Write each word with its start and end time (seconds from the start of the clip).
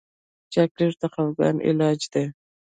چاکلېټ 0.53 0.93
د 1.01 1.03
خفګان 1.13 1.55
علاج 1.67 1.99
دی. 2.13 2.25